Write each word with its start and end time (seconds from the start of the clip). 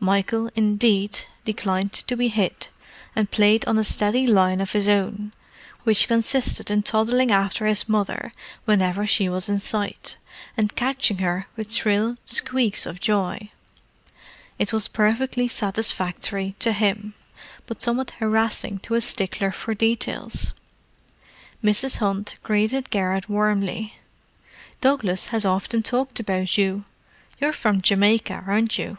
Michael, 0.00 0.50
indeed, 0.56 1.20
declined 1.44 1.92
to 1.92 2.16
be 2.16 2.26
hid, 2.26 2.66
and 3.14 3.30
played 3.30 3.64
on 3.66 3.78
a 3.78 3.84
steady 3.84 4.26
line 4.26 4.60
of 4.60 4.72
his 4.72 4.88
own, 4.88 5.32
which 5.84 6.08
consisted 6.08 6.68
in 6.68 6.82
toddling 6.82 7.30
after 7.30 7.64
his 7.64 7.88
mother 7.88 8.32
whenever 8.64 9.06
she 9.06 9.28
was 9.28 9.48
in 9.48 9.60
sight, 9.60 10.16
and 10.56 10.74
catching 10.74 11.18
her 11.18 11.46
with 11.54 11.72
shrill 11.72 12.16
squeaks 12.24 12.86
of 12.86 12.98
joy. 12.98 13.38
It 14.58 14.72
was 14.72 14.88
perfectly 14.88 15.46
satisfactory 15.46 16.56
to 16.58 16.72
him, 16.72 17.14
but 17.68 17.80
somewhat 17.80 18.10
harassing 18.18 18.80
to 18.80 18.94
a 18.96 19.00
stickler 19.00 19.52
for 19.52 19.74
detail. 19.74 20.28
Mrs. 21.62 21.98
Hunt 21.98 22.34
greeted 22.42 22.90
Garrett 22.90 23.28
warmly. 23.28 23.94
"Douglas 24.80 25.26
has 25.28 25.46
often 25.46 25.84
talked 25.84 26.18
about 26.18 26.58
you—you're 26.58 27.52
from 27.52 27.80
Jamaica, 27.80 28.42
aren't 28.44 28.76
you?" 28.76 28.98